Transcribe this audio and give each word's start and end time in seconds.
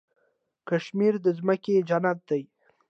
کشمیر 0.67 1.13
د 1.23 1.27
ځمکې 1.39 1.75
جنت 1.89 2.19
دی. 2.29 2.41